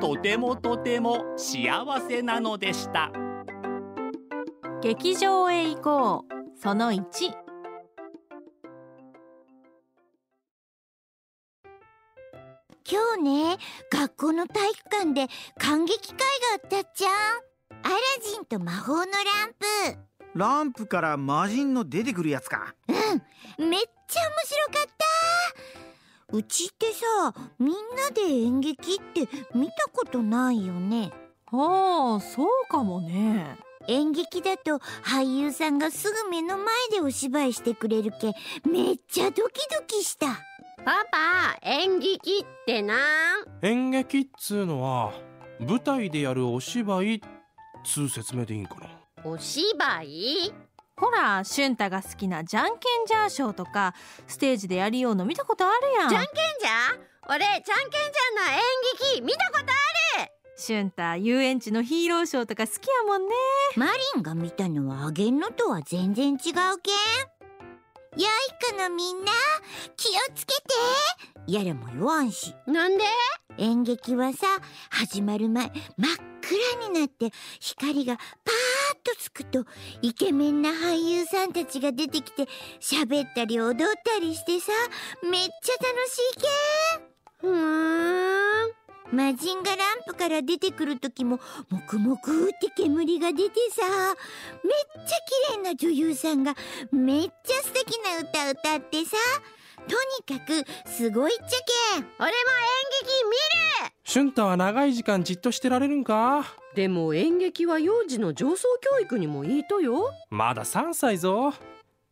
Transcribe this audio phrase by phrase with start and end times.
[0.00, 1.68] とてもとても幸
[2.08, 3.10] せなのでした。
[4.80, 6.60] 劇場へ行こう。
[6.60, 7.02] その1
[12.90, 13.58] 今日ね
[13.92, 15.26] 学校の体育館で
[15.58, 16.24] 感激会が
[16.54, 17.10] あったっちゃん。
[17.82, 19.10] アラジンと魔法のラン
[19.58, 19.98] プ。
[20.34, 22.74] ランプから魔人の出てくるやつか。
[22.88, 23.68] うん。
[23.68, 25.27] めっちゃ面白かった
[26.30, 31.10] うちってさみんなで演劇って見たことないよね。
[31.50, 33.56] ああそうかもね。
[33.88, 38.34] 演劇だと俳優さんがすぐ目の前でお芝居してくれるけ
[38.70, 40.26] めっちゃドキドキした。
[40.84, 42.98] パパ演劇ってなん？
[43.62, 45.14] 演劇っつうのは
[45.58, 47.20] 舞台でやるお芝居っ
[47.84, 48.90] つう説明でいいんかな？
[49.24, 50.52] お芝居？
[50.98, 53.94] ほら俊太が好きなじゃんけんジャーショーとか
[54.26, 56.08] ステージでやりようの見たことあるやん。
[56.08, 58.60] じゃんけんじゃ俺じゃんけんじゃんの演
[59.14, 60.30] 劇見たことある。
[60.56, 63.34] 俊太遊園地のヒーローショーとか好きやもんね。
[63.76, 66.58] マリンが見たのはあげんのとは全然違うけん。
[68.20, 69.30] よいかなみんな
[69.96, 70.54] 気をつけ
[71.46, 71.52] て。
[71.52, 72.56] やらも言わんし。
[72.66, 73.04] なんで？
[73.58, 74.46] 演劇はさ
[74.90, 75.74] 始まる前真っ
[76.40, 78.26] 暗になって光がパー
[78.98, 79.64] ッとつくと
[80.02, 82.46] イケメンな俳優さんたちが出てきて
[82.80, 83.74] 喋ったり踊っ
[84.04, 84.72] たりしてさ
[85.30, 86.36] めっちゃ楽しい
[87.42, 87.52] けん。
[87.52, 88.72] ふーん。
[89.10, 91.40] 魔人がランプから出てくる時も
[91.70, 93.82] もくもくって煙が出てさ
[94.62, 95.16] めっちゃ
[95.54, 96.54] 綺麗な女優さんが
[96.92, 99.16] めっちゃ素敵な歌歌ってさ
[99.88, 101.46] とにかくすごいっちゃ
[101.94, 102.04] けん。
[102.18, 102.32] 俺も演
[103.00, 103.57] 劇見る
[104.04, 106.44] 俊太は長い時間じっとしてられるんか？
[106.74, 110.10] でも演劇は幼児の上層教育にもいいとよ。
[110.30, 111.52] まだ3歳ぞ。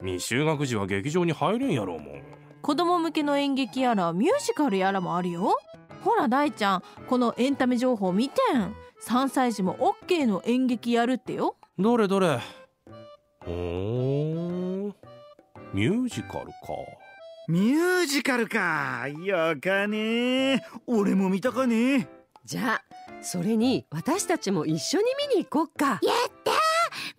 [0.00, 2.22] 未就学児は劇場に入れんやろうもん。
[2.62, 5.56] 子供向けの演劇やらミュージカルやらもあるよ。
[6.02, 8.74] ほら大ちゃんこのエンタメ情報見てん。
[9.06, 9.76] 3歳児も
[10.06, 11.56] OK の演劇やるってよ。
[11.78, 12.40] どれどれ？
[13.44, 14.88] ほー。
[14.88, 14.94] ん
[15.72, 16.52] ミュージカルか
[17.48, 19.06] ミュージカルか。
[19.08, 20.66] よかね。
[20.84, 22.08] 俺も見たかね。
[22.44, 22.82] じゃあ
[23.22, 25.86] それに私たちも一緒に見に行こっか。
[25.86, 26.00] やっ
[26.42, 26.54] たー。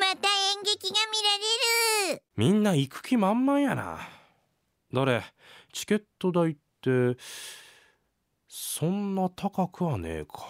[0.00, 2.22] また演劇が見られる。
[2.36, 3.98] みんな行く気満々やな。
[4.90, 5.22] どれ
[5.74, 7.20] チケット代って
[8.48, 10.46] そんな高くはねえか。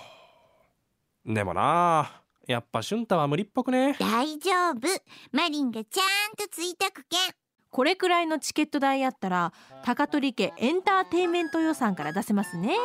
[1.26, 3.96] でもなやっぱ俊太は無理っぽくね。
[3.98, 4.86] 大丈夫。
[5.32, 6.02] マリンがちゃ
[6.32, 7.43] んとついたくけん
[7.74, 9.52] これくらいのチケット代やったら
[9.84, 12.76] 高取家エンターテインメント予算から出せますね。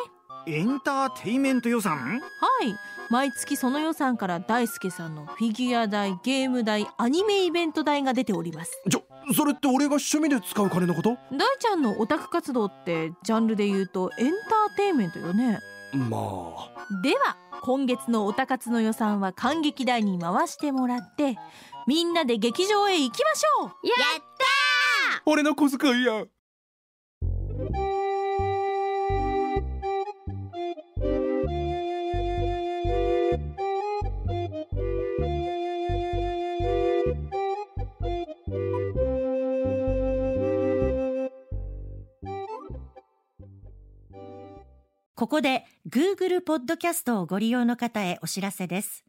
[0.47, 1.95] エンターテイメント予算？
[1.99, 2.19] はい。
[3.11, 8.81] 毎月その予算から大輔さんのフィギュア代ゲーム代アニメイベント代が出ております。
[8.89, 9.03] ちょ
[9.35, 11.11] それって俺が趣味で使う金のこと？
[11.31, 15.59] 大ちゃんのオタク活動ってジャンルで言うとエンターテインメントよね。
[15.93, 17.01] まあ。
[17.03, 21.35] では今月のオタ活の予算は感激代に回してもらって
[21.85, 23.87] みんなで劇場へ行きましょう。
[23.87, 24.45] やった
[25.25, 26.25] 俺の小遣いや
[45.15, 49.08] ここで Google ポッドキャストをご利用の方へお知らせです。